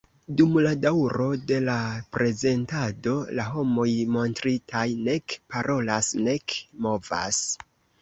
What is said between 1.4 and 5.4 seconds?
de la prezentado, la homoj montritaj nek